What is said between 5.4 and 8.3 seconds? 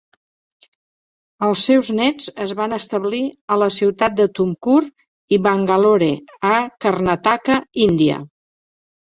Bangalore, a Karnataka, Índia.